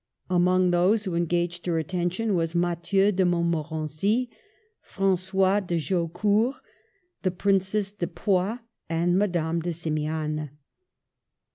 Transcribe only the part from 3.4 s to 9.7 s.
morency, Francois de Jaucourt, the Princess de Poix and Madame de